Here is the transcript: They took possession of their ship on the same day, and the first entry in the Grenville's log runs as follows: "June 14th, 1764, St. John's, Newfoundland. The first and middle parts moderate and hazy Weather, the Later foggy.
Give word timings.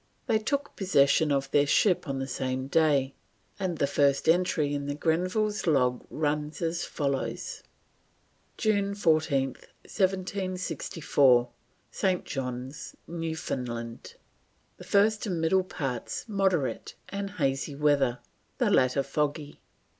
They 0.25 0.39
took 0.39 0.75
possession 0.75 1.31
of 1.31 1.51
their 1.51 1.67
ship 1.67 2.07
on 2.09 2.17
the 2.17 2.25
same 2.25 2.65
day, 2.65 3.13
and 3.59 3.77
the 3.77 3.85
first 3.85 4.27
entry 4.27 4.73
in 4.73 4.87
the 4.87 4.95
Grenville's 4.95 5.67
log 5.67 6.03
runs 6.09 6.59
as 6.59 6.83
follows: 6.85 7.61
"June 8.57 8.95
14th, 8.95 9.67
1764, 9.83 11.49
St. 11.91 12.25
John's, 12.25 12.95
Newfoundland. 13.05 14.15
The 14.77 14.83
first 14.85 15.27
and 15.27 15.39
middle 15.39 15.63
parts 15.63 16.25
moderate 16.27 16.95
and 17.09 17.29
hazy 17.37 17.75
Weather, 17.75 18.17
the 18.57 18.71
Later 18.71 19.03
foggy. 19.03 19.59